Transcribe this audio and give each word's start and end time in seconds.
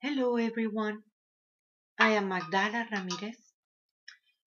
Hello, 0.00 0.36
everyone. 0.36 1.02
I 1.98 2.10
am 2.10 2.28
Magdala 2.28 2.86
Ramirez, 2.92 3.52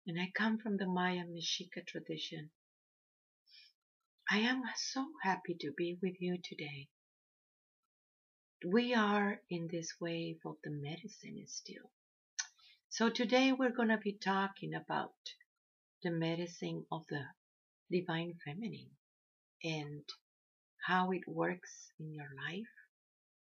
and 0.06 0.22
I 0.22 0.32
come 0.36 0.60
from 0.60 0.78
the 0.78 0.86
Maya 0.86 1.24
Mexica 1.26 1.84
tradition. 1.88 2.52
I 4.30 4.42
am 4.42 4.62
so 4.78 5.08
happy 5.24 5.56
to 5.62 5.72
be 5.76 5.98
with 6.04 6.18
you 6.20 6.38
today. 6.38 6.90
We 8.64 8.94
are 8.94 9.42
in 9.50 9.68
this 9.72 9.96
wave 10.00 10.38
of 10.46 10.58
the 10.64 10.70
medicine 10.70 11.44
still. 11.48 11.90
So 12.90 13.10
today 13.10 13.52
we're 13.52 13.76
going 13.76 13.90
to 13.90 13.98
be 13.98 14.20
talking 14.24 14.76
about 14.76 15.16
the 16.04 16.12
medicine 16.12 16.86
of 16.92 17.06
the 17.10 17.24
divine 17.90 18.36
feminine 18.46 18.92
and 19.64 20.04
how 20.86 21.10
it 21.10 21.24
works 21.28 21.92
in 22.00 22.14
your 22.14 22.30
life 22.48 22.79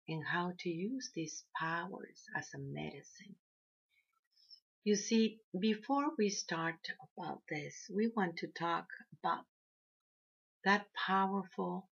and 0.07 0.23
how 0.25 0.53
to 0.59 0.69
use 0.69 1.11
these 1.13 1.43
powers 1.55 2.25
as 2.35 2.47
a 2.53 2.59
medicine. 2.59 3.35
You 4.83 4.95
see, 4.95 5.39
before 5.59 6.11
we 6.17 6.29
start 6.29 6.79
about 7.15 7.43
this, 7.49 7.89
we 7.93 8.11
want 8.15 8.37
to 8.37 8.47
talk 8.47 8.87
about 9.19 9.45
that 10.63 10.87
powerful 11.07 11.87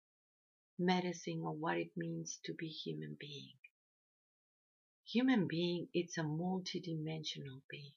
medicine 0.78 1.44
of 1.46 1.58
what 1.60 1.78
it 1.78 1.92
means 1.98 2.40
to 2.46 2.54
be 2.54 2.68
human 2.68 3.18
being. 3.20 3.54
Human 5.12 5.48
being, 5.48 5.88
it's 5.94 6.18
a 6.18 6.22
multidimensional 6.22 7.62
being. 7.70 7.94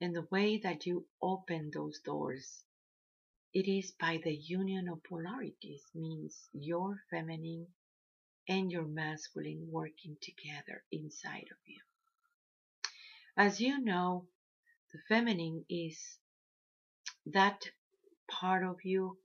And 0.00 0.14
the 0.14 0.26
way 0.30 0.58
that 0.58 0.86
you 0.86 1.06
open 1.22 1.70
those 1.72 2.00
doors, 2.00 2.64
it 3.54 3.68
is 3.68 3.92
by 3.98 4.20
the 4.22 4.34
union 4.34 4.88
of 4.88 5.02
polarities, 5.04 5.82
means 5.94 6.48
your 6.52 7.02
feminine 7.10 7.68
and 8.48 8.70
your 8.70 8.86
masculine 8.86 9.68
working 9.70 10.16
together 10.22 10.84
inside 10.92 11.46
of 11.50 11.58
you. 11.66 11.80
As 13.36 13.60
you 13.60 13.80
know, 13.80 14.28
the 14.92 14.98
feminine 15.08 15.64
is 15.68 16.18
that 17.26 17.70
part 18.30 18.64
of 18.64 18.76
you 18.84 19.18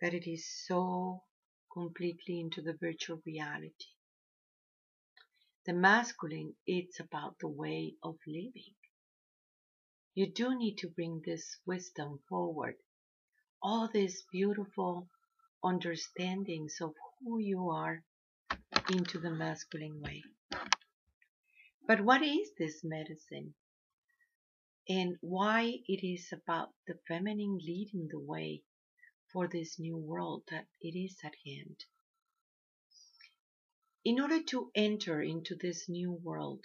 that 0.00 0.14
it 0.14 0.28
is 0.28 0.46
so 0.66 1.22
completely 1.72 2.40
into 2.40 2.62
the 2.62 2.76
virtual 2.80 3.20
reality. 3.26 3.92
The 5.66 5.72
masculine, 5.74 6.54
it's 6.66 6.98
about 6.98 7.36
the 7.40 7.48
way 7.48 7.94
of 8.02 8.16
living. 8.26 8.74
You 10.14 10.32
do 10.32 10.56
need 10.58 10.76
to 10.78 10.88
bring 10.88 11.22
this 11.24 11.58
wisdom 11.66 12.20
forward. 12.28 12.76
All 13.62 13.88
these 13.92 14.24
beautiful 14.32 15.08
understandings 15.62 16.80
of 16.80 16.94
who 17.20 17.38
you 17.38 17.68
are 17.70 18.02
into 18.90 19.18
the 19.18 19.30
masculine 19.30 20.00
way. 20.00 20.22
But 21.86 22.00
what 22.00 22.22
is 22.22 22.50
this 22.58 22.82
medicine? 22.82 23.54
And 24.88 25.16
why 25.20 25.80
it 25.86 26.06
is 26.06 26.32
about 26.32 26.70
the 26.86 26.98
feminine 27.06 27.58
leading 27.58 28.08
the 28.10 28.18
way 28.18 28.62
for 29.30 29.46
this 29.46 29.78
new 29.78 29.96
world 29.96 30.44
that 30.50 30.66
it 30.80 30.98
is 30.98 31.16
at 31.22 31.34
hand. 31.44 31.84
In 34.04 34.20
order 34.20 34.42
to 34.44 34.70
enter 34.74 35.20
into 35.20 35.54
this 35.54 35.86
new 35.88 36.12
world, 36.12 36.64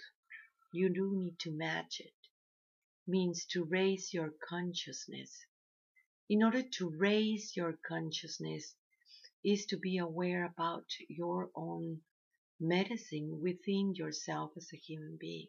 you 0.72 0.88
do 0.88 1.14
need 1.14 1.38
to 1.40 1.50
match 1.50 2.00
it. 2.00 2.14
Means 3.06 3.44
to 3.52 3.64
raise 3.64 4.14
your 4.14 4.32
consciousness. 4.48 5.44
In 6.30 6.42
order 6.42 6.62
to 6.62 6.88
raise 6.88 7.54
your 7.54 7.78
consciousness 7.86 8.74
is 9.44 9.66
to 9.66 9.76
be 9.76 9.98
aware 9.98 10.46
about 10.46 10.86
your 11.10 11.50
own 11.54 12.00
medicine 12.60 13.40
within 13.42 13.94
yourself 13.94 14.52
as 14.56 14.68
a 14.72 14.76
human 14.76 15.16
being. 15.20 15.48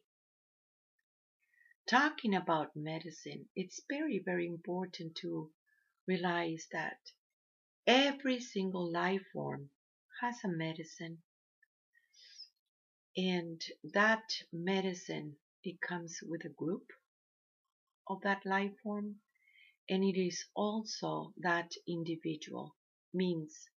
Talking 1.88 2.34
about 2.36 2.76
medicine, 2.76 3.46
it's 3.56 3.82
very, 3.90 4.20
very 4.26 4.48
important 4.48 5.16
to 5.18 5.52
realize 6.08 6.68
that 6.72 6.98
every 7.86 8.40
single 8.40 8.92
life 8.92 9.22
form 9.34 9.70
has 10.22 10.36
a 10.44 10.48
medicine. 10.48 11.20
And 13.16 13.62
that 13.94 14.24
medicine, 14.52 15.38
it 15.64 15.80
comes 15.82 16.20
with 16.28 16.44
a 16.46 16.50
group 16.50 16.88
of 18.08 18.22
that 18.22 18.46
life 18.46 18.74
form. 18.84 19.16
And 19.88 20.04
it 20.04 20.20
is 20.20 20.44
also 20.56 21.34
that 21.38 21.72
individual, 21.88 22.76
means 23.14 23.70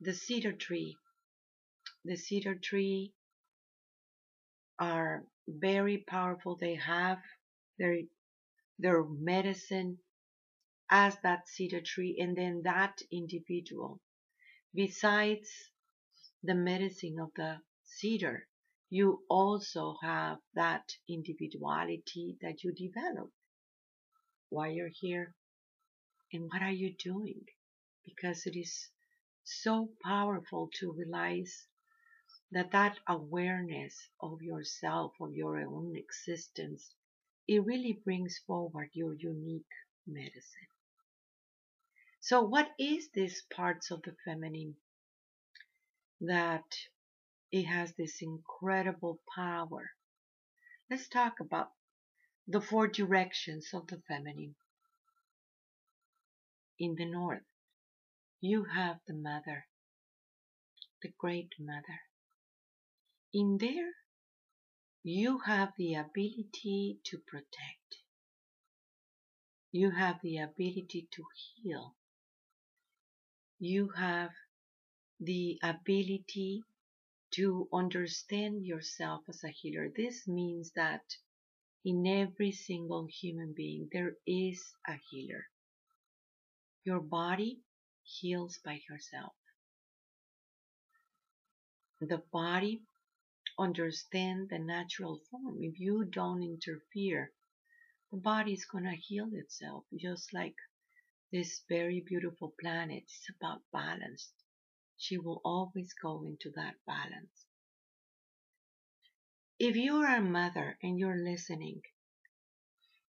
the 0.00 0.12
cedar 0.12 0.52
tree. 0.52 0.96
The 2.04 2.16
cedar 2.16 2.54
tree 2.54 3.14
are 4.78 5.24
very 5.48 5.98
powerful. 5.98 6.56
They 6.56 6.74
have 6.74 7.18
their, 7.78 8.02
their 8.78 9.04
medicine 9.04 9.98
as 10.90 11.16
that 11.22 11.48
cedar 11.48 11.80
tree 11.80 12.18
and 12.20 12.36
then 12.36 12.62
that 12.64 13.00
individual. 13.10 14.00
Besides 14.74 15.48
the 16.42 16.54
medicine 16.54 17.18
of 17.20 17.30
the 17.36 17.60
cedar, 17.84 18.48
you 18.90 19.24
also 19.30 19.96
have 20.02 20.38
that 20.54 20.84
individuality 21.08 22.36
that 22.42 22.62
you 22.62 22.72
develop 22.72 23.30
while 24.50 24.70
you're 24.70 24.90
here. 25.00 25.34
And 26.32 26.50
what 26.52 26.62
are 26.62 26.70
you 26.70 26.94
doing? 27.02 27.46
Because 28.04 28.46
it 28.46 28.58
is 28.58 28.90
so 29.44 29.88
powerful 30.04 30.68
to 30.80 30.92
realize 30.92 31.66
that 32.52 32.70
that 32.72 32.98
awareness 33.08 34.08
of 34.20 34.42
yourself, 34.42 35.12
of 35.20 35.34
your 35.34 35.58
own 35.58 35.96
existence, 35.96 36.90
it 37.48 37.64
really 37.64 38.00
brings 38.04 38.38
forward 38.46 38.90
your 38.92 39.14
unique 39.14 39.64
medicine. 40.06 40.68
So 42.20 42.42
what 42.42 42.70
is 42.78 43.10
these 43.12 43.42
parts 43.54 43.90
of 43.90 44.02
the 44.02 44.16
feminine 44.24 44.76
that 46.20 46.64
it 47.52 47.64
has 47.64 47.92
this 47.94 48.22
incredible 48.22 49.20
power? 49.34 49.90
Let's 50.90 51.08
talk 51.08 51.40
about 51.40 51.68
the 52.46 52.60
four 52.60 52.88
directions 52.88 53.68
of 53.74 53.86
the 53.88 54.00
feminine. 54.08 54.54
In 56.78 56.94
the 56.94 57.04
north, 57.04 57.44
you 58.40 58.64
have 58.64 58.96
the 59.06 59.14
mother, 59.14 59.66
the 61.02 61.12
great 61.18 61.52
mother. 61.58 62.00
In 63.36 63.58
there, 63.58 63.90
you 65.02 65.40
have 65.40 65.72
the 65.76 65.94
ability 65.94 67.00
to 67.02 67.18
protect. 67.18 67.96
You 69.72 69.90
have 69.90 70.20
the 70.22 70.38
ability 70.38 71.08
to 71.10 71.24
heal. 71.34 71.96
You 73.58 73.88
have 73.96 74.30
the 75.18 75.58
ability 75.64 76.62
to 77.32 77.68
understand 77.72 78.64
yourself 78.64 79.22
as 79.28 79.42
a 79.42 79.48
healer. 79.48 79.88
This 79.96 80.28
means 80.28 80.70
that 80.76 81.02
in 81.84 82.06
every 82.06 82.52
single 82.52 83.08
human 83.10 83.52
being, 83.52 83.88
there 83.90 84.12
is 84.28 84.62
a 84.86 84.94
healer. 85.10 85.46
Your 86.84 87.00
body 87.00 87.62
heals 88.04 88.60
by 88.64 88.80
yourself. 88.88 89.32
The 92.00 92.22
body 92.32 92.82
understands 93.58 94.50
the 94.50 94.58
natural 94.58 95.20
form. 95.30 95.58
If 95.60 95.78
you 95.78 96.04
don't 96.04 96.42
interfere, 96.42 97.32
the 98.10 98.18
body 98.18 98.52
is 98.52 98.64
going 98.64 98.84
to 98.84 98.96
heal 98.96 99.28
itself, 99.32 99.84
just 99.98 100.32
like 100.32 100.54
this 101.32 101.62
very 101.68 102.04
beautiful 102.06 102.54
planet 102.60 103.04
is 103.04 103.26
about 103.38 103.62
balance. 103.72 104.32
She 104.96 105.18
will 105.18 105.40
always 105.44 105.92
go 106.00 106.24
into 106.24 106.50
that 106.56 106.74
balance. 106.86 107.46
If 109.58 109.76
you 109.76 109.96
are 109.96 110.16
a 110.16 110.22
mother 110.22 110.78
and 110.82 110.98
you're 110.98 111.22
listening, 111.24 111.82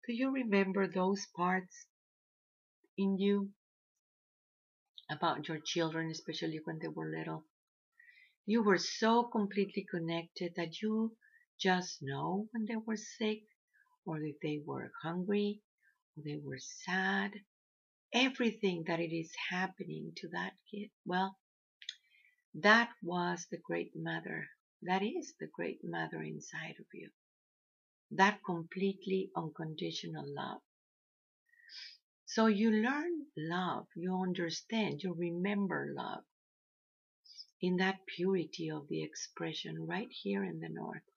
do 0.07 0.13
you 0.13 0.31
remember 0.31 0.87
those 0.87 1.25
parts 1.35 1.85
in 2.97 3.17
you 3.17 3.51
about 5.09 5.47
your 5.47 5.59
children, 5.59 6.09
especially 6.11 6.59
when 6.63 6.79
they 6.79 6.87
were 6.87 7.09
little? 7.09 7.45
You 8.45 8.63
were 8.63 8.77
so 8.77 9.23
completely 9.23 9.83
connected 9.83 10.55
that 10.55 10.81
you 10.81 11.17
just 11.59 12.01
know 12.01 12.47
when 12.51 12.65
they 12.65 12.77
were 12.77 12.95
sick, 12.95 13.43
or 14.05 14.21
if 14.23 14.39
they 14.41 14.59
were 14.59 14.91
hungry, 15.01 15.61
or 16.17 16.23
they 16.23 16.37
were 16.37 16.59
sad, 16.59 17.33
everything 18.13 18.85
that 18.85 18.99
it 18.99 19.13
is 19.13 19.35
happening 19.49 20.13
to 20.17 20.29
that 20.29 20.53
kid. 20.71 20.91
Well, 21.05 21.37
that 22.55 22.93
was 23.03 23.45
the 23.51 23.57
great 23.57 23.95
mother. 23.95 24.49
That 24.81 25.03
is 25.03 25.35
the 25.39 25.47
great 25.47 25.83
mother 25.83 26.21
inside 26.23 26.75
of 26.79 26.87
you. 26.93 27.11
That 28.11 28.43
completely 28.45 29.31
unconditional 29.35 30.25
love. 30.33 30.61
So 32.25 32.47
you 32.47 32.71
learn 32.71 33.27
love, 33.37 33.87
you 33.95 34.15
understand, 34.15 35.03
you 35.03 35.13
remember 35.13 35.93
love. 35.95 36.25
In 37.63 37.77
that 37.77 38.05
purity 38.05 38.69
of 38.69 38.89
the 38.89 39.01
expression 39.01 39.87
right 39.87 40.09
here 40.11 40.43
in 40.43 40.59
the 40.59 40.67
north. 40.67 41.09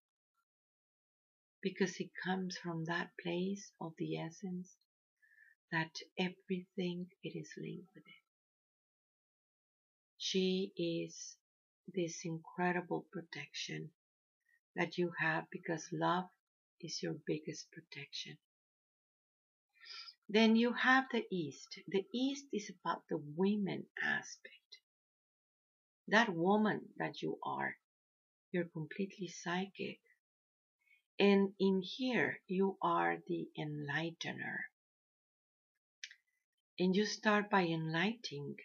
Because 1.61 1.99
it 1.99 2.11
comes 2.25 2.57
from 2.57 2.85
that 2.85 3.11
place 3.21 3.73
of 3.81 3.95
the 3.99 4.17
essence 4.17 4.77
that 5.73 5.91
everything 6.17 7.09
it 7.25 7.37
is 7.37 7.51
linked 7.59 7.89
with 7.97 8.05
it. 8.07 8.23
She 10.19 10.73
is 10.77 11.37
this 11.93 12.21
incredible 12.25 13.07
protection 13.11 13.91
that 14.77 14.97
you 14.99 15.13
have 15.19 15.47
because 15.51 15.89
love 15.93 16.27
is 16.81 17.03
your 17.03 17.17
biggest 17.27 17.67
protection. 17.73 18.39
Then 20.29 20.55
you 20.55 20.75
have 20.75 21.07
the 21.11 21.25
East. 21.33 21.81
The 21.89 22.05
East 22.15 22.45
is 22.53 22.71
about 22.71 23.03
the 23.11 23.19
women 23.37 23.87
aspect. 24.01 24.66
That 26.09 26.33
woman 26.33 26.93
that 26.99 27.21
you 27.21 27.39
are, 27.43 27.77
you're 28.53 28.65
completely 28.65 29.29
psychic. 29.29 29.99
And 31.19 31.55
in 31.59 31.83
here, 31.83 32.41
you 32.47 32.79
are 32.81 33.17
the 33.27 33.49
enlightener. 33.59 34.59
And 36.79 36.95
you 36.95 37.07
start 37.07 37.51
by 37.51 37.63
enlightening 37.63 38.57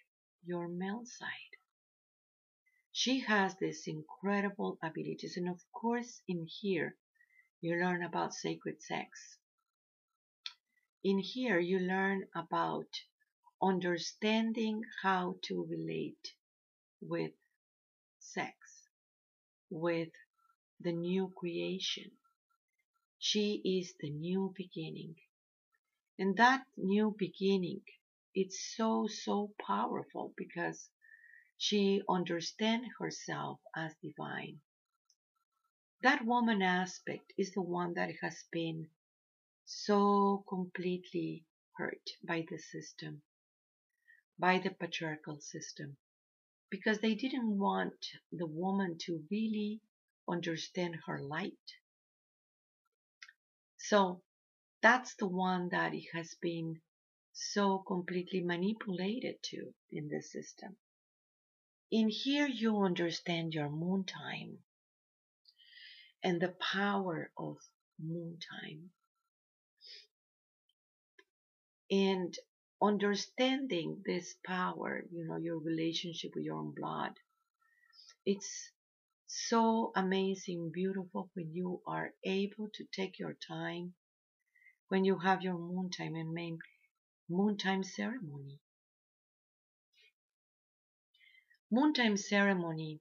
your 0.44 0.68
male 0.68 1.04
side. 1.06 1.58
She 2.92 3.22
has 3.22 3.56
these 3.56 3.88
incredible 3.88 4.78
abilities. 4.84 5.38
And 5.38 5.50
of 5.50 5.62
course, 5.72 6.22
in 6.28 6.46
here, 6.46 6.96
you 7.62 7.76
learn 7.76 8.04
about 8.04 8.34
sacred 8.34 8.82
sex. 8.84 9.38
In 11.04 11.18
here, 11.18 11.58
you 11.58 11.80
learn 11.80 12.28
about 12.36 13.02
understanding 13.62 14.84
how 15.02 15.38
to 15.44 15.66
relate 15.70 16.34
with 17.02 17.32
sex, 18.20 18.56
with 19.70 20.10
the 20.80 20.92
new 20.94 21.32
creation. 21.36 22.12
She 23.20 23.62
is 23.64 23.94
the 24.00 24.10
new 24.10 24.54
beginning. 24.56 25.16
And 26.18 26.38
that 26.38 26.64
new 26.78 27.16
beginning, 27.18 27.82
it's 28.34 28.76
so, 28.76 29.08
so 29.08 29.54
powerful 29.66 30.34
because 30.38 30.90
she 31.58 32.02
understands 32.10 32.88
herself 33.00 33.60
as 33.76 33.94
divine. 34.02 34.62
That 36.04 36.26
woman 36.26 36.62
aspect 36.62 37.34
is 37.38 37.54
the 37.54 37.62
one 37.62 37.94
that 37.94 38.10
has 38.22 38.44
been 38.52 38.90
so 39.66 40.44
completely 40.50 41.46
hurt 41.78 42.10
by 42.24 42.46
the 42.50 42.58
system, 42.58 43.22
by 44.40 44.60
the 44.60 44.72
patriarchal 44.72 45.40
system, 45.40 45.98
because 46.72 47.00
they 47.00 47.14
didn't 47.14 47.60
want 47.60 47.94
the 48.32 48.48
woman 48.48 48.98
to 48.98 49.24
really 49.30 49.82
understand 50.28 50.96
her 51.06 51.20
light. 51.20 51.54
So 53.78 54.22
that's 54.82 55.14
the 55.16 55.28
one 55.28 55.70
that 55.70 55.94
it 55.94 56.06
has 56.14 56.34
been 56.42 56.82
so 57.34 57.80
completely 57.80 58.42
manipulated 58.42 59.36
to 59.44 59.74
in 59.92 60.08
the 60.08 60.22
system. 60.22 60.78
In 61.92 62.08
here, 62.08 62.48
you 62.48 62.82
understand 62.84 63.54
your 63.54 63.70
moon 63.70 64.06
time 64.06 64.60
and 66.24 66.42
the 66.42 66.56
power 66.74 67.32
of 67.38 67.58
moon 68.00 68.38
time. 68.40 68.92
And 71.90 72.34
understanding 72.82 74.02
this 74.06 74.36
power, 74.46 75.04
you 75.12 75.26
know, 75.28 75.38
your 75.38 75.60
relationship 75.60 76.32
with 76.36 76.44
your 76.44 76.58
own 76.58 76.74
blood, 76.76 77.14
it's 78.26 78.72
so 79.28 79.92
amazing, 79.96 80.72
beautiful 80.74 81.30
when 81.34 81.54
you 81.54 81.82
are 81.88 82.14
able 82.26 82.70
to 82.74 82.86
take 82.94 83.20
your 83.20 83.38
time, 83.48 83.94
when 84.90 85.06
you 85.06 85.20
have 85.20 85.42
your 85.42 85.58
moon 85.58 85.90
time 85.90 86.16
and 86.16 86.34
main 86.34 86.60
moon 87.30 87.58
time 87.58 87.84
ceremony. 87.84 88.60
Moon 91.72 91.94
time 91.94 92.18
ceremony, 92.18 93.00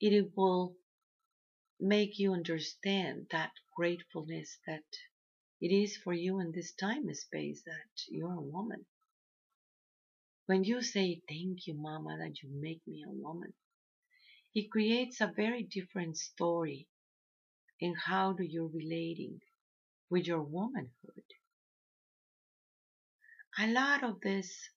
it 0.00 0.30
will 0.36 0.76
make 1.80 2.18
you 2.18 2.32
understand 2.32 3.26
that 3.32 3.50
gratefulness 3.76 4.58
that 4.66 4.84
it 5.62 5.72
is 5.72 5.96
for 5.96 6.12
you 6.12 6.40
in 6.40 6.52
this 6.52 6.74
time 6.74 7.08
and 7.08 7.16
space 7.16 7.62
that 7.64 8.02
you're 8.08 8.34
a 8.34 8.42
woman. 8.42 8.84
When 10.46 10.64
you 10.64 10.82
say, 10.82 11.22
Thank 11.28 11.66
you, 11.68 11.74
Mama, 11.74 12.18
that 12.18 12.42
you 12.42 12.50
make 12.52 12.86
me 12.86 13.04
a 13.06 13.10
woman, 13.10 13.54
it 14.54 14.70
creates 14.70 15.20
a 15.20 15.32
very 15.34 15.62
different 15.62 16.18
story 16.18 16.88
in 17.80 17.94
how 17.94 18.32
do 18.34 18.44
you 18.44 18.70
relating 18.74 19.40
with 20.10 20.26
your 20.26 20.42
womanhood. 20.42 21.24
A 23.58 23.68
lot 23.68 24.04
of 24.04 24.20
this 24.20 24.70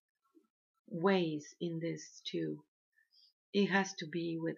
ways 0.88 1.56
in 1.62 1.80
this 1.80 2.22
too. 2.26 2.64
It 3.54 3.68
has 3.68 3.94
to 3.96 4.08
be 4.08 4.38
with 4.40 4.58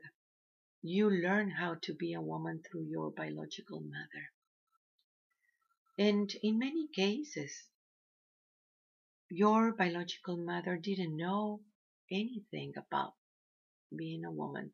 you 0.83 1.09
learn 1.09 1.51
how 1.51 1.75
to 1.83 1.93
be 1.93 2.13
a 2.13 2.21
woman 2.21 2.61
through 2.63 2.85
your 2.85 3.11
biological 3.11 3.81
mother. 3.81 4.36
And 5.99 6.31
in 6.43 6.59
many 6.59 6.87
cases, 6.89 7.51
your 9.29 9.73
biological 9.73 10.37
mother 10.37 10.77
didn't 10.77 11.17
know 11.17 11.61
anything 12.11 12.73
about 12.77 13.15
being 13.95 14.23
a 14.23 14.31
woman 14.31 14.73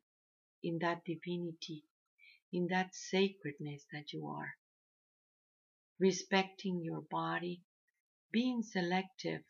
in 0.62 0.78
that 0.80 1.04
divinity, 1.04 1.84
in 2.52 2.66
that 2.68 2.94
sacredness 2.94 3.84
that 3.92 4.12
you 4.12 4.26
are. 4.26 4.54
Respecting 5.98 6.82
your 6.82 7.00
body, 7.10 7.62
being 8.30 8.62
selective 8.62 9.42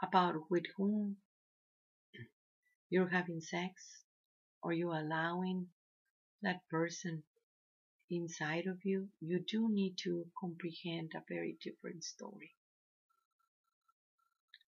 about 0.00 0.50
with 0.50 0.64
whom 0.76 1.16
you're 2.90 3.08
having 3.08 3.40
sex, 3.40 4.04
or 4.62 4.72
you 4.72 4.92
allowing 4.92 5.66
that 6.42 6.60
person 6.70 7.24
inside 8.16 8.66
of 8.66 8.84
you, 8.84 9.08
you 9.20 9.38
do 9.40 9.68
need 9.70 9.96
to 10.04 10.26
comprehend 10.40 11.12
a 11.14 11.22
very 11.28 11.56
different 11.62 12.04
story. 12.04 12.54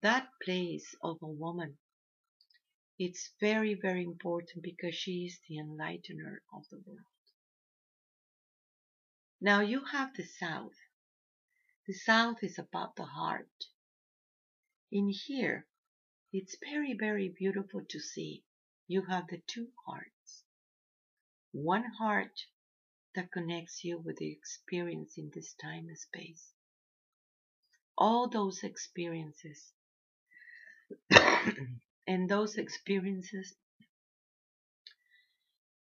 That 0.02 0.30
place 0.44 0.96
of 1.02 1.18
a 1.22 1.28
woman, 1.28 1.78
it's 2.98 3.32
very, 3.40 3.74
very 3.74 4.04
important 4.04 4.64
because 4.64 4.96
she 4.96 5.26
is 5.26 5.40
the 5.48 5.58
enlightener 5.58 6.38
of 6.54 6.64
the 6.70 6.80
world. 6.86 7.00
Now 9.42 9.62
you 9.62 9.84
have 9.86 10.14
the 10.16 10.26
South. 10.26 10.78
The 11.88 11.94
South 11.94 12.38
is 12.42 12.58
about 12.58 12.96
the 12.96 13.06
heart. 13.06 13.66
In 14.92 15.10
here, 15.10 15.68
it's 16.32 16.56
very, 16.64 16.94
very 16.94 17.30
beautiful 17.30 17.82
to 17.90 18.00
see 18.00 18.44
you 18.88 19.04
have 19.10 19.28
the 19.28 19.42
two 19.48 19.68
hearts. 19.86 20.44
One 21.52 21.86
heart 22.00 22.46
that 23.16 23.32
connects 23.32 23.84
you 23.84 23.98
with 23.98 24.18
the 24.18 24.32
experience 24.32 25.18
in 25.18 25.32
this 25.34 25.54
time 25.54 25.88
and 25.88 25.98
space. 25.98 26.54
All 27.98 28.30
those 28.30 28.64
experiences. 28.64 29.72
and 32.08 32.30
those 32.30 32.58
experiences, 32.58 33.56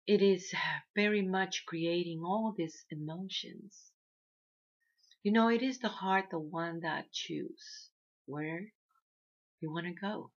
it 0.06 0.22
is 0.22 0.52
very 0.94 1.22
much 1.22 1.64
creating 1.66 2.22
all 2.24 2.54
these 2.56 2.84
emotions. 2.90 3.92
You 5.22 5.32
know, 5.32 5.48
it 5.48 5.62
is 5.62 5.78
the 5.78 5.88
heart 5.88 6.26
the 6.30 6.38
one 6.38 6.80
that 6.80 7.12
chooses 7.12 7.90
where 8.26 8.72
you 9.60 9.72
want 9.72 9.86
to 9.86 9.92
go. 9.92 10.32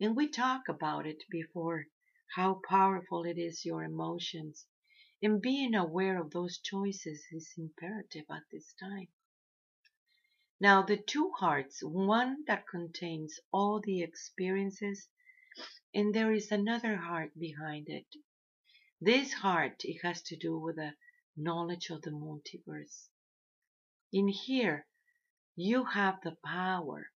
And 0.00 0.14
we 0.14 0.28
talk 0.28 0.68
about 0.68 1.06
it 1.06 1.22
before, 1.30 1.86
how 2.34 2.60
powerful 2.68 3.24
it 3.24 3.38
is, 3.38 3.64
your 3.64 3.82
emotions. 3.82 4.66
And 5.22 5.40
being 5.40 5.74
aware 5.74 6.20
of 6.20 6.30
those 6.30 6.58
choices 6.58 7.24
is 7.32 7.54
imperative 7.56 8.26
at 8.30 8.42
this 8.52 8.74
time. 8.74 9.08
Now, 10.60 10.82
the 10.82 10.96
two 10.96 11.32
hearts, 11.38 11.82
one 11.82 12.44
that 12.46 12.68
contains 12.68 13.40
all 13.52 13.80
the 13.80 14.02
experiences, 14.02 15.08
and 15.94 16.14
there 16.14 16.32
is 16.32 16.52
another 16.52 16.96
heart 16.96 17.38
behind 17.38 17.88
it. 17.88 18.06
This 19.00 19.32
heart, 19.32 19.84
it 19.84 20.00
has 20.02 20.22
to 20.24 20.36
do 20.36 20.58
with 20.58 20.76
the 20.76 20.94
knowledge 21.36 21.90
of 21.90 22.02
the 22.02 22.10
multiverse. 22.10 23.08
In 24.12 24.28
here, 24.28 24.86
you 25.54 25.84
have 25.84 26.20
the 26.22 26.36
power 26.44 27.10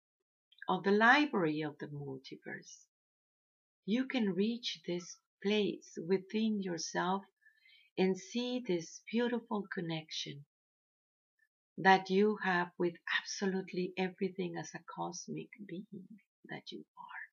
of 0.69 0.85
the 0.85 0.91
library 0.91 1.62
of 1.62 1.79
the 1.79 1.88
multiverse. 1.88 2.85
You 3.85 4.07
can 4.07 4.35
reach 4.35 4.81
this 4.87 5.17
place 5.43 5.97
within 6.07 6.62
yourself 6.62 7.25
and 7.99 8.19
see 8.19 8.62
this 8.67 9.00
beautiful 9.11 9.65
connection 9.73 10.45
that 11.79 12.11
you 12.11 12.38
have 12.43 12.69
with 12.79 12.95
absolutely 13.21 13.93
everything 13.99 14.57
as 14.59 14.71
a 14.75 14.81
cosmic 14.95 15.49
being 15.67 15.87
that 16.49 16.71
you 16.71 16.85
are. 16.99 17.26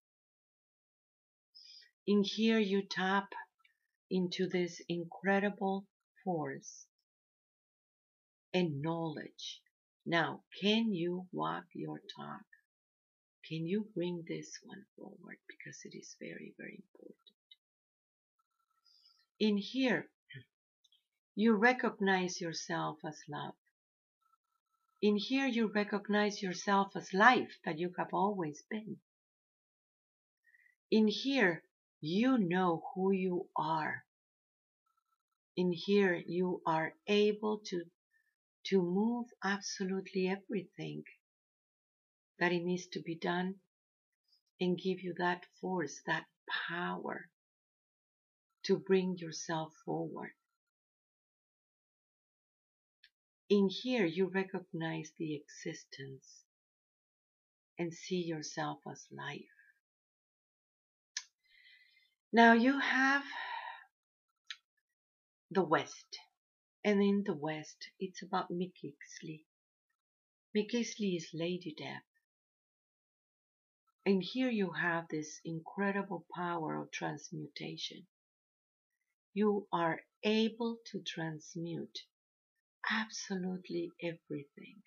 In 2.05 2.23
here 2.23 2.59
you 2.59 2.81
tap 2.81 3.29
into 4.09 4.47
this 4.47 4.81
incredible 4.89 5.85
force 6.23 6.85
and 8.53 8.81
knowledge. 8.81 9.61
Now, 10.05 10.43
can 10.61 10.93
you 10.93 11.27
walk 11.31 11.63
your 11.73 11.99
talk? 12.15 12.43
Can 13.47 13.65
you 13.65 13.87
bring 13.95 14.23
this 14.27 14.59
one 14.63 14.83
forward? 14.97 15.37
Because 15.47 15.79
it 15.85 15.97
is 15.97 16.15
very, 16.19 16.53
very 16.57 16.83
important. 16.83 17.17
In 19.39 19.57
here, 19.57 20.09
you 21.35 21.55
recognize 21.55 22.39
yourself 22.39 22.99
as 23.03 23.19
love. 23.27 23.55
In 25.01 25.17
here, 25.17 25.47
you 25.47 25.67
recognize 25.67 26.41
yourself 26.41 26.95
as 26.95 27.13
life 27.13 27.57
that 27.65 27.79
you 27.79 27.93
have 27.97 28.13
always 28.13 28.63
been. 28.69 28.97
In 30.91 31.07
here, 31.07 31.63
you 31.99 32.37
know 32.37 32.83
who 32.93 33.11
you 33.11 33.49
are. 33.57 34.05
In 35.57 35.71
here, 35.71 36.13
you 36.13 36.61
are 36.67 36.93
able 37.07 37.59
to, 37.65 37.83
to 38.65 38.81
move 38.81 39.25
absolutely 39.43 40.27
everything 40.27 41.03
that 42.39 42.51
it 42.51 42.63
needs 42.63 42.85
to 42.87 43.01
be 43.01 43.15
done 43.15 43.55
and 44.61 44.77
give 44.77 45.01
you 45.01 45.15
that 45.17 45.45
force, 45.59 45.99
that 46.05 46.25
power 46.69 47.27
to 48.63 48.77
bring 48.77 49.17
yourself 49.17 49.73
forward. 49.83 50.31
In 53.55 53.69
here, 53.69 54.03
you 54.03 54.29
recognize 54.29 55.11
the 55.19 55.35
existence 55.35 56.43
and 57.77 57.93
see 57.93 58.23
yourself 58.23 58.79
as 58.91 59.05
life. 59.11 59.59
Now 62.31 62.53
you 62.53 62.79
have 62.79 63.23
the 65.51 65.63
West, 65.63 66.17
and 66.83 66.99
in 67.03 67.25
the 67.27 67.35
West, 67.35 67.91
it's 67.99 68.23
about 68.23 68.49
Mick 68.51 68.73
Easley. 68.83 69.43
Miquiztli 70.57 71.15
is 71.15 71.29
Lady 71.31 71.75
Death. 71.77 72.09
And 74.03 74.23
here 74.23 74.49
you 74.49 74.71
have 74.71 75.05
this 75.09 75.39
incredible 75.45 76.25
power 76.35 76.81
of 76.81 76.89
transmutation. 76.89 78.07
You 79.35 79.67
are 79.71 80.01
able 80.23 80.79
to 80.87 81.03
transmute 81.03 81.99
absolutely 82.89 83.91
everything. 84.01 84.81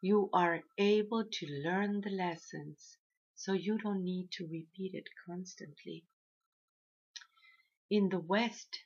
You 0.00 0.30
are 0.32 0.62
able 0.78 1.24
to 1.24 1.46
learn 1.64 2.00
the 2.00 2.10
lessons 2.10 2.98
so 3.34 3.52
you 3.52 3.78
don't 3.78 4.04
need 4.04 4.30
to 4.32 4.44
repeat 4.46 4.94
it 4.94 5.08
constantly. 5.26 6.04
In 7.90 8.08
the 8.08 8.20
West, 8.20 8.78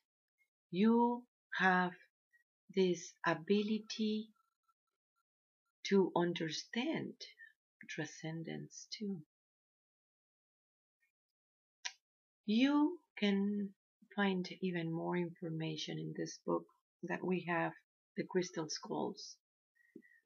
you 0.70 1.24
have 1.58 1.92
this 2.74 3.14
ability 3.26 4.28
to 5.88 6.12
understand 6.14 7.14
transcendence 7.88 8.86
too. 8.96 9.22
You 12.46 13.00
can 13.18 13.70
find 14.14 14.48
even 14.60 14.92
more 14.92 15.16
information 15.16 15.98
in 15.98 16.14
this 16.16 16.38
book 16.46 16.64
that 17.02 17.24
we 17.24 17.44
have, 17.48 17.72
the 18.16 18.24
Crystal 18.24 18.68
Skulls. 18.68 19.36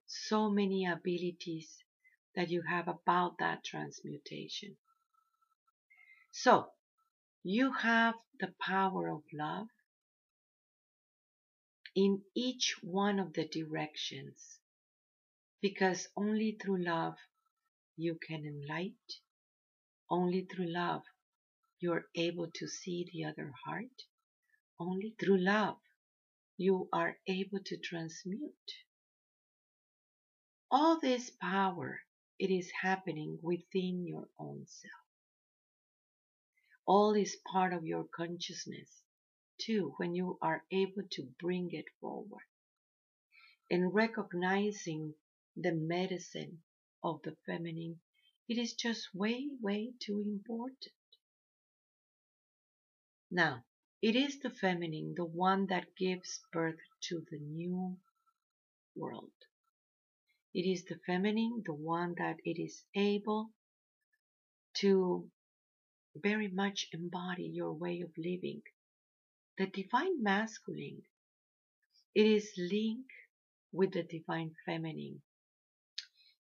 So 0.07 0.51
many 0.51 0.87
abilities 0.87 1.79
that 2.35 2.51
you 2.51 2.63
have 2.69 2.89
about 2.89 3.39
that 3.39 3.65
transmutation. 3.65 4.77
So, 6.31 6.69
you 7.43 7.73
have 7.73 8.15
the 8.41 8.55
power 8.61 9.11
of 9.11 9.23
love 9.35 9.69
in 11.95 12.23
each 12.35 12.77
one 12.83 13.19
of 13.19 13.35
the 13.35 13.47
directions 13.47 14.59
because 15.61 16.09
only 16.17 16.57
through 16.61 16.85
love 16.85 17.17
you 17.97 18.19
can 18.27 18.45
enlighten. 18.47 18.97
Only 20.11 20.47
through 20.47 20.73
love 20.73 21.03
you're 21.81 22.07
able 22.15 22.51
to 22.55 22.67
see 22.67 23.09
the 23.13 23.25
other 23.25 23.53
heart. 23.65 24.05
Only 24.79 25.15
through 25.19 25.39
love 25.39 25.77
you 26.57 26.89
are 26.93 27.17
able 27.27 27.61
to 27.65 27.77
transmute. 27.77 28.73
All 30.71 31.01
this 31.01 31.31
power, 31.41 32.01
it 32.39 32.51
is 32.51 32.71
happening 32.83 33.39
within 33.43 34.07
your 34.07 34.29
own 34.39 34.67
self. 34.67 34.93
All 36.87 37.15
is 37.15 37.37
part 37.51 37.73
of 37.73 37.85
your 37.85 38.05
consciousness, 38.05 38.89
too, 39.61 39.95
when 39.99 40.15
you 40.15 40.39
are 40.43 40.65
able 40.73 41.03
to 41.13 41.29
bring 41.41 41.71
it 41.73 41.87
forward. 42.01 42.47
And 43.71 43.95
recognizing 43.95 45.15
the 45.57 45.73
medicine 45.73 46.63
of 47.03 47.21
the 47.23 47.37
feminine, 47.47 48.01
it 48.49 48.59
is 48.59 48.75
just 48.75 49.15
way, 49.15 49.49
way 49.61 49.93
too 50.01 50.21
important. 50.21 50.95
Now, 53.31 53.65
it 54.03 54.17
is 54.17 54.41
the 54.41 54.51
feminine, 54.51 55.15
the 55.17 55.25
one 55.25 55.67
that 55.69 55.95
gives 55.97 56.41
birth 56.53 56.81
to 57.01 57.25
the 57.31 57.39
new 57.39 57.97
world. 58.97 59.31
It 60.53 60.69
is 60.69 60.85
the 60.85 60.99
feminine, 61.07 61.63
the 61.65 61.73
one 61.73 62.15
that 62.19 62.37
it 62.45 62.61
is 62.61 62.85
able 62.97 63.53
to 64.79 65.31
very 66.17 66.49
much 66.49 66.89
embody 66.93 67.45
your 67.45 67.73
way 67.73 68.01
of 68.01 68.11
living. 68.19 68.63
The 69.57 69.69
divine 69.69 70.21
masculine, 70.21 71.03
it 72.15 72.27
is 72.27 72.53
linked 72.59 73.13
with 73.73 73.93
the 73.93 74.03
divine 74.03 74.57
feminine. 74.67 75.23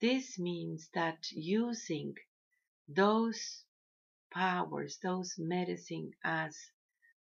This 0.01 0.39
means 0.39 0.89
that 0.95 1.19
using 1.33 2.15
those 2.89 3.65
powers, 4.33 4.99
those 5.03 5.35
medicine 5.37 6.13
as 6.25 6.57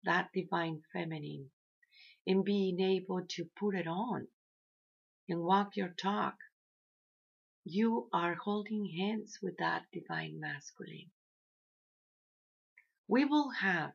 that 0.04 0.30
divine 0.34 0.82
feminine 0.94 1.52
in 2.26 2.44
being 2.44 2.80
able 2.80 3.22
to 3.28 3.50
put 3.60 3.76
it 3.76 3.88
on 3.88 4.28
and 5.28 5.42
walk 5.42 5.76
your 5.76 5.90
talk, 5.90 6.36
you 7.64 8.10
are 8.14 8.36
holding 8.36 8.86
hands 8.98 9.40
with 9.42 9.58
that 9.58 9.84
divine 9.92 10.40
masculine. 10.40 11.12
We 13.08 13.26
will 13.26 13.50
have 13.52 13.94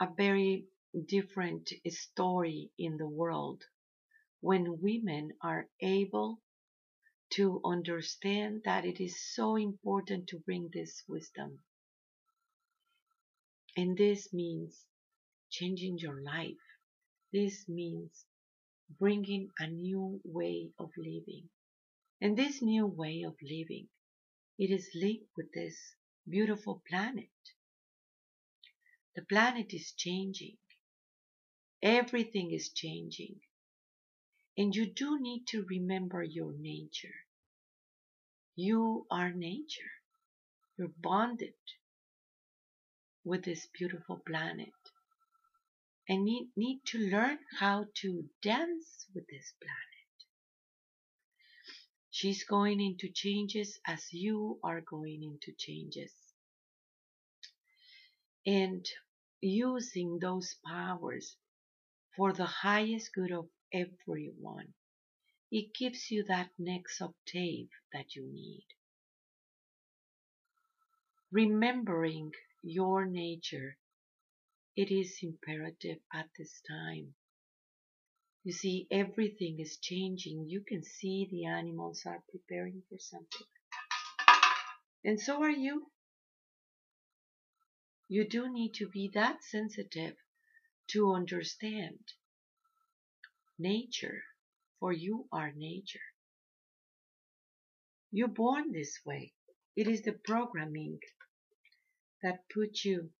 a 0.00 0.08
very 0.16 0.66
different 1.06 1.70
story 1.88 2.70
in 2.78 2.96
the 2.96 3.08
world 3.08 3.62
when 4.40 4.80
women 4.80 5.30
are 5.42 5.68
able 5.80 6.40
to 7.30 7.60
understand 7.64 8.62
that 8.64 8.84
it 8.84 9.02
is 9.02 9.34
so 9.34 9.56
important 9.56 10.28
to 10.28 10.38
bring 10.38 10.70
this 10.72 11.02
wisdom. 11.08 11.58
And 13.78 13.96
this 13.96 14.32
means 14.32 14.86
changing 15.50 15.98
your 15.98 16.20
life. 16.20 16.66
This 17.32 17.68
means 17.68 18.26
bringing 18.98 19.52
a 19.56 19.68
new 19.68 20.20
way 20.24 20.72
of 20.80 20.90
living. 20.96 21.48
And 22.20 22.36
this 22.36 22.60
new 22.60 22.88
way 22.88 23.22
of 23.22 23.36
living, 23.40 23.86
it 24.58 24.72
is 24.72 24.90
linked 24.96 25.30
with 25.36 25.52
this 25.52 25.76
beautiful 26.28 26.82
planet. 26.88 27.30
The 29.14 29.22
planet 29.22 29.72
is 29.72 29.92
changing. 29.92 30.56
Everything 31.80 32.50
is 32.50 32.70
changing. 32.70 33.36
And 34.56 34.74
you 34.74 34.86
do 34.86 35.20
need 35.20 35.46
to 35.50 35.64
remember 35.70 36.24
your 36.24 36.52
nature. 36.52 37.20
You 38.56 39.06
are 39.08 39.30
nature. 39.32 39.92
You're 40.76 40.94
bonded 41.00 41.54
with 43.28 43.44
this 43.44 43.68
beautiful 43.78 44.22
planet. 44.26 44.72
And 46.08 46.24
need, 46.24 46.48
need 46.56 46.80
to 46.86 46.98
learn 46.98 47.38
how 47.60 47.84
to 47.96 48.24
dance 48.42 49.06
with 49.14 49.26
this 49.28 49.52
planet. 49.60 50.16
She's 52.10 52.44
going 52.44 52.80
into 52.80 53.12
changes 53.12 53.78
as 53.86 54.12
you 54.12 54.58
are 54.64 54.80
going 54.80 55.22
into 55.22 55.52
changes. 55.58 56.12
And 58.46 58.86
using 59.42 60.18
those 60.18 60.56
powers 60.66 61.36
for 62.16 62.32
the 62.32 62.46
highest 62.46 63.12
good 63.14 63.30
of 63.30 63.48
everyone. 63.72 64.72
It 65.52 65.74
gives 65.74 66.10
you 66.10 66.24
that 66.24 66.48
next 66.58 67.02
octave 67.02 67.68
that 67.92 68.16
you 68.16 68.26
need. 68.32 68.64
Remembering 71.30 72.32
your 72.62 73.06
nature, 73.06 73.76
it 74.76 74.90
is 74.90 75.18
imperative 75.22 75.98
at 76.12 76.28
this 76.38 76.60
time. 76.68 77.14
You 78.44 78.52
see, 78.52 78.86
everything 78.90 79.58
is 79.60 79.78
changing. 79.78 80.48
You 80.48 80.62
can 80.66 80.82
see 80.82 81.28
the 81.30 81.46
animals 81.46 82.02
are 82.06 82.22
preparing 82.30 82.82
for 82.88 82.98
something. 82.98 83.46
And 85.04 85.20
so 85.20 85.42
are 85.42 85.50
you. 85.50 85.90
You 88.08 88.28
do 88.28 88.50
need 88.52 88.74
to 88.74 88.88
be 88.88 89.10
that 89.14 89.44
sensitive 89.44 90.14
to 90.88 91.12
understand 91.12 91.98
nature, 93.58 94.22
for 94.80 94.92
you 94.92 95.26
are 95.32 95.52
nature. 95.54 96.00
You're 98.10 98.28
born 98.28 98.72
this 98.72 98.98
way. 99.04 99.34
It 99.76 99.88
is 99.88 100.02
the 100.02 100.12
programming 100.12 101.00
that 102.22 102.48
put 102.52 102.84
you 102.84 103.10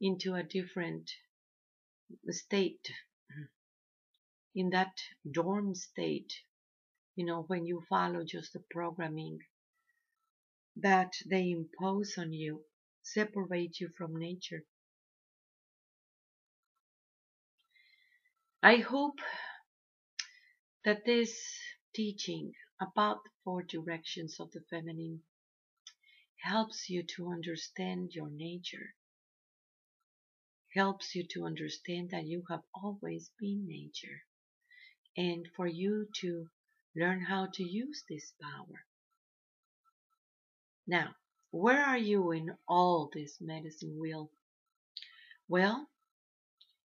into 0.00 0.34
a 0.34 0.42
different 0.42 1.10
state, 2.30 2.90
in 4.54 4.70
that 4.70 4.92
dorm 5.30 5.74
state, 5.74 6.32
you 7.16 7.24
know, 7.24 7.42
when 7.46 7.66
you 7.66 7.82
follow 7.88 8.24
just 8.24 8.52
the 8.52 8.62
programming 8.70 9.38
that 10.76 11.12
they 11.30 11.50
impose 11.50 12.14
on 12.18 12.32
you, 12.32 12.62
separate 13.02 13.78
you 13.80 13.88
from 13.96 14.16
nature. 14.16 14.64
I 18.62 18.76
hope 18.76 19.18
that 20.84 21.04
this 21.04 21.38
teaching 21.94 22.52
about 22.80 23.24
the 23.24 23.30
four 23.44 23.62
directions 23.62 24.36
of 24.40 24.50
the 24.52 24.60
feminine 24.70 25.20
helps 26.42 26.88
you 26.88 27.02
to 27.02 27.30
understand 27.30 28.14
your 28.14 28.30
nature, 28.30 28.94
helps 30.74 31.14
you 31.14 31.24
to 31.28 31.44
understand 31.44 32.10
that 32.10 32.26
you 32.26 32.42
have 32.48 32.62
always 32.74 33.30
been 33.38 33.66
nature, 33.66 34.22
and 35.16 35.46
for 35.56 35.66
you 35.66 36.06
to 36.14 36.48
learn 36.96 37.20
how 37.22 37.46
to 37.52 37.62
use 37.62 38.02
this 38.08 38.32
power. 38.40 38.84
Now, 40.86 41.14
where 41.50 41.84
are 41.84 41.98
you 41.98 42.32
in 42.32 42.56
all 42.68 43.10
this 43.12 43.40
medicine 43.40 43.98
wheel? 43.98 44.30
Well, 45.48 45.88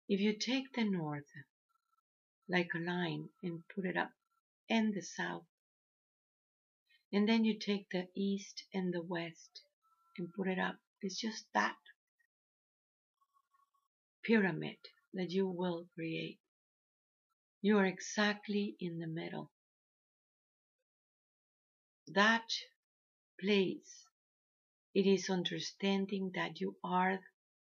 if 0.08 0.20
you 0.20 0.34
take 0.34 0.74
the 0.74 0.84
north 0.84 1.32
like 2.50 2.70
a 2.76 2.80
line 2.80 3.30
and 3.42 3.64
put 3.74 3.86
it 3.86 3.98
up 3.98 4.12
and 4.70 4.94
the 4.94 5.02
south. 5.02 5.46
And 7.14 7.30
then 7.30 7.46
you 7.46 7.58
take 7.58 7.90
the 7.92 8.10
east 8.16 8.64
and 8.74 8.94
the 8.94 9.02
west 9.02 9.62
and 10.18 10.34
put 10.34 10.48
it 10.48 10.60
up. 10.60 10.78
It's 11.02 11.20
just 11.20 11.46
that 11.54 11.78
pyramid 14.26 14.78
that 15.14 15.30
you 15.30 15.48
will 15.48 15.88
create. 15.96 16.40
You 17.62 17.78
are 17.78 17.86
exactly 17.86 18.76
in 18.80 19.00
the 19.00 19.08
middle. 19.08 19.52
That 22.08 22.50
place, 23.40 24.06
it 24.94 25.06
is 25.06 25.30
understanding 25.30 26.32
that 26.36 26.60
you 26.60 26.76
are 26.84 27.20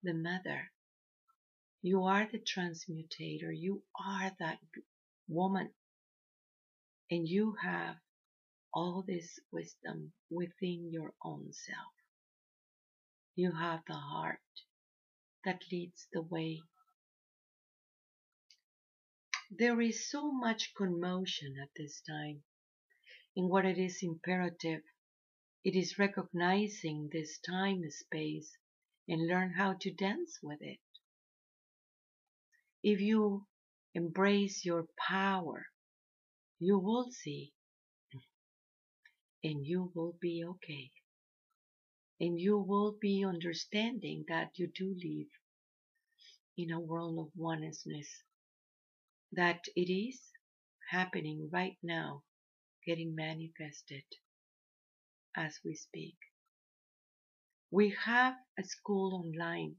the 0.01 0.13
mother 0.13 0.71
you 1.85 2.05
are 2.05 2.25
the 2.31 2.39
transmutator. 2.39 3.51
You 3.51 3.83
are 3.99 4.31
that 4.39 4.59
woman. 5.27 5.71
And 7.11 7.27
you 7.27 7.55
have 7.61 7.97
all 8.73 9.03
this 9.05 9.39
wisdom 9.51 10.13
within 10.29 10.91
your 10.91 11.13
own 11.23 11.53
self. 11.53 11.93
You 13.35 13.51
have 13.51 13.81
the 13.87 13.93
heart 13.93 14.39
that 15.45 15.61
leads 15.71 16.07
the 16.11 16.21
way. 16.21 16.61
There 19.51 19.79
is 19.81 20.09
so 20.09 20.31
much 20.31 20.73
commotion 20.75 21.55
at 21.61 21.69
this 21.75 22.01
time. 22.01 22.43
In 23.35 23.49
what 23.49 23.65
it 23.65 23.77
is 23.77 23.99
imperative, 24.01 24.81
it 25.63 25.75
is 25.75 25.99
recognizing 25.99 27.09
this 27.11 27.39
time 27.39 27.83
space 27.89 28.57
and 29.07 29.27
learn 29.27 29.53
how 29.53 29.73
to 29.81 29.91
dance 29.91 30.39
with 30.41 30.61
it. 30.61 30.79
If 32.83 32.99
you 32.99 33.45
embrace 33.93 34.65
your 34.65 34.87
power, 35.07 35.67
you 36.59 36.79
will 36.79 37.11
see 37.11 37.53
and 39.43 39.65
you 39.65 39.91
will 39.95 40.15
be 40.21 40.43
okay. 40.45 40.91
And 42.19 42.39
you 42.39 42.57
will 42.59 42.95
be 43.01 43.25
understanding 43.25 44.25
that 44.29 44.51
you 44.55 44.67
do 44.75 44.95
live 45.03 45.27
in 46.57 46.71
a 46.71 46.79
world 46.79 47.19
of 47.19 47.29
oneness, 47.35 47.85
that 49.33 49.65
it 49.75 49.91
is 49.91 50.19
happening 50.91 51.49
right 51.51 51.77
now, 51.83 52.23
getting 52.85 53.15
manifested 53.15 54.03
as 55.35 55.59
we 55.65 55.75
speak. 55.75 56.15
We 57.71 57.95
have 58.05 58.35
a 58.59 58.63
school 58.63 59.15
online 59.15 59.75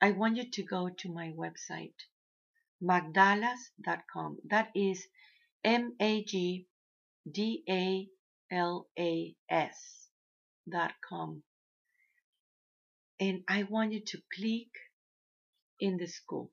I 0.00 0.10
want 0.10 0.36
you 0.36 0.50
to 0.50 0.62
go 0.62 0.90
to 0.90 1.12
my 1.12 1.32
website, 1.36 1.94
magdalas.com. 2.82 4.38
That 4.50 4.70
is 4.74 5.06
M 5.64 5.94
A 6.00 6.22
G 6.24 6.66
D 7.30 7.64
A 7.68 8.08
L 8.50 8.88
A 8.98 9.34
S 9.50 10.08
dot 10.68 10.92
com. 11.08 11.42
And 13.18 13.42
I 13.48 13.64
want 13.64 13.92
you 13.92 14.00
to 14.00 14.18
click 14.34 14.68
in 15.80 15.96
the 15.96 16.06
school. 16.06 16.52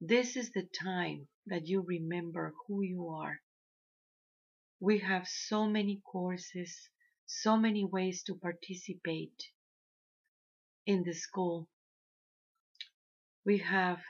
This 0.00 0.36
is 0.36 0.52
the 0.52 0.68
time 0.78 1.28
that 1.46 1.66
you 1.66 1.82
remember 1.82 2.54
who 2.66 2.82
you 2.82 3.08
are. 3.08 3.40
We 4.78 4.98
have 4.98 5.26
so 5.26 5.66
many 5.66 6.02
courses, 6.04 6.90
so 7.24 7.56
many 7.56 7.84
ways 7.84 8.22
to 8.24 8.34
participate 8.34 9.42
in 10.86 11.02
the 11.02 11.14
school 11.14 11.68
we 13.46 13.58
have 13.58 14.00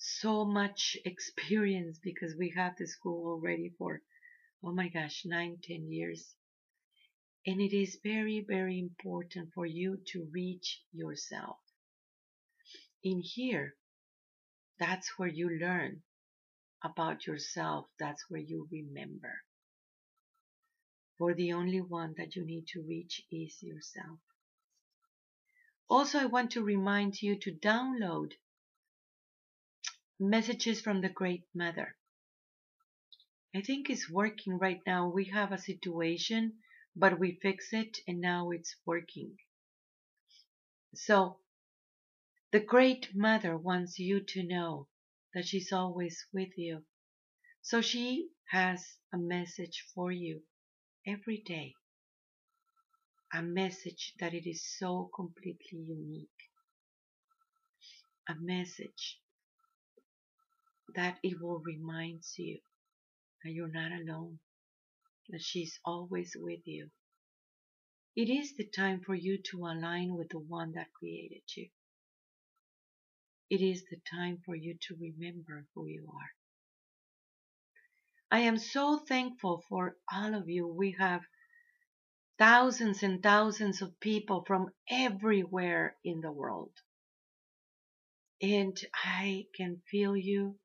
so 0.00 0.46
much 0.46 0.96
experience 1.04 2.00
because 2.02 2.34
we 2.38 2.54
have 2.56 2.74
the 2.78 2.86
school 2.86 3.26
already 3.28 3.70
for 3.78 4.00
oh 4.64 4.72
my 4.72 4.88
gosh 4.88 5.22
nine 5.26 5.58
ten 5.62 5.92
years. 5.92 6.34
And 7.46 7.60
it 7.60 7.76
is 7.76 8.00
very 8.02 8.40
very 8.48 8.78
important 8.78 9.52
for 9.54 9.66
you 9.66 9.98
to 10.08 10.26
reach 10.32 10.82
yourself. 10.92 11.58
In 13.04 13.20
here 13.20 13.76
that's 14.78 15.18
where 15.18 15.28
you 15.28 15.50
learn 15.60 16.02
about 16.82 17.26
yourself. 17.26 17.86
That's 17.98 18.24
where 18.30 18.40
you 18.40 18.66
remember. 18.72 19.42
For 21.18 21.34
the 21.34 21.52
only 21.52 21.82
one 21.82 22.14
that 22.16 22.36
you 22.36 22.46
need 22.46 22.66
to 22.68 22.82
reach 22.82 23.22
is 23.30 23.62
yourself. 23.62 24.18
Also, 25.90 26.18
I 26.18 26.24
want 26.24 26.52
to 26.52 26.64
remind 26.64 27.20
you 27.20 27.36
to 27.40 27.52
download 27.52 28.32
messages 30.20 30.80
from 30.80 31.00
the 31.00 31.08
Great 31.08 31.44
Mother. 31.54 31.96
I 33.54 33.62
think 33.62 33.90
it's 33.90 34.10
working 34.10 34.58
right 34.58 34.80
now. 34.86 35.08
We 35.08 35.24
have 35.34 35.50
a 35.50 35.58
situation, 35.58 36.58
but 36.94 37.18
we 37.18 37.38
fix 37.42 37.72
it 37.72 37.98
and 38.06 38.20
now 38.20 38.50
it's 38.50 38.76
working. 38.86 39.36
So, 40.94 41.40
the 42.52 42.60
Great 42.60 43.14
Mother 43.14 43.56
wants 43.56 43.98
you 43.98 44.20
to 44.20 44.42
know 44.42 44.88
that 45.34 45.46
she's 45.46 45.72
always 45.72 46.26
with 46.32 46.56
you. 46.56 46.84
So 47.62 47.80
she 47.80 48.28
has 48.50 48.84
a 49.12 49.18
message 49.18 49.84
for 49.94 50.12
you 50.12 50.42
every 51.06 51.38
day 51.38 51.74
a 53.32 53.42
message 53.42 54.14
that 54.18 54.34
it 54.34 54.48
is 54.48 54.76
so 54.78 55.08
completely 55.14 55.78
unique. 55.78 56.28
A 58.28 58.34
message 58.34 59.20
that 60.94 61.18
it 61.22 61.40
will 61.40 61.60
remind 61.60 62.22
you 62.36 62.60
that 63.42 63.50
you're 63.52 63.72
not 63.72 63.92
alone, 63.92 64.38
that 65.28 65.42
she's 65.42 65.78
always 65.84 66.36
with 66.36 66.60
you. 66.66 66.90
It 68.16 68.28
is 68.28 68.56
the 68.56 68.66
time 68.66 69.00
for 69.00 69.14
you 69.14 69.38
to 69.50 69.66
align 69.66 70.14
with 70.16 70.28
the 70.30 70.38
one 70.38 70.72
that 70.72 70.92
created 70.92 71.42
you. 71.56 71.68
It 73.50 73.60
is 73.60 73.82
the 73.90 74.00
time 74.08 74.42
for 74.46 74.54
you 74.54 74.76
to 74.88 74.96
remember 75.00 75.66
who 75.74 75.86
you 75.86 76.06
are. 76.08 76.30
I 78.30 78.40
am 78.40 78.58
so 78.58 78.98
thankful 78.98 79.64
for 79.68 79.96
all 80.12 80.36
of 80.36 80.48
you. 80.48 80.68
We 80.68 80.94
have 81.00 81.22
thousands 82.38 83.02
and 83.02 83.20
thousands 83.20 83.82
of 83.82 83.98
people 83.98 84.44
from 84.46 84.68
everywhere 84.88 85.96
in 86.04 86.20
the 86.20 86.30
world. 86.30 86.72
And 88.40 88.78
I 88.94 89.46
can 89.56 89.82
feel 89.90 90.16
you 90.16 90.59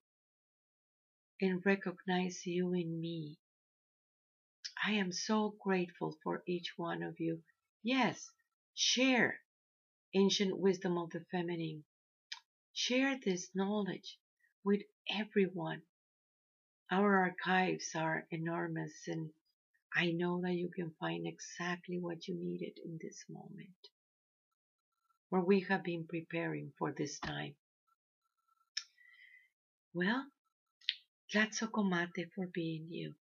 and 1.42 1.66
recognize 1.66 2.46
you 2.46 2.74
in 2.74 3.00
me. 3.00 3.38
I 4.84 4.94
am 4.94 5.12
so 5.12 5.56
grateful 5.60 6.16
for 6.24 6.44
each 6.48 6.74
one 6.78 7.04
of 7.04 7.20
you. 7.20 7.44
Yes, 7.84 8.30
share 8.74 9.42
ancient 10.14 10.58
wisdom 10.58 10.98
of 10.98 11.10
the 11.12 11.26
feminine. 11.32 11.84
Share 12.74 13.20
this 13.24 13.50
knowledge 13.56 14.18
with 14.64 14.82
everyone. 15.10 15.82
Our 16.92 17.18
archives 17.18 17.92
are 17.96 18.28
enormous 18.32 18.94
and 19.08 19.32
I 19.96 20.12
know 20.12 20.42
that 20.42 20.54
you 20.54 20.70
can 20.70 20.92
find 21.00 21.26
exactly 21.26 22.00
what 22.00 22.28
you 22.28 22.36
needed 22.36 22.78
in 22.84 23.00
this 23.02 23.24
moment. 23.30 23.90
Where 25.30 25.42
we 25.42 25.62
have 25.62 25.84
been 25.84 26.06
preparing 26.06 26.74
for 26.78 26.92
this 26.92 27.18
time. 27.20 27.56
Well, 29.94 30.26
Tlazohcamati 31.32 32.32
for 32.36 32.48
being 32.48 32.88
you. 32.92 33.14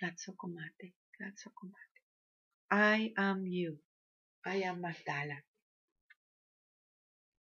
Tlazohcamati, 0.00 0.92
Tlazohcamati. 1.16 2.00
I 2.70 3.12
am 3.18 3.46
you. 3.46 3.78
I 4.46 4.56
am 4.64 4.80
Magdala. 4.82 5.38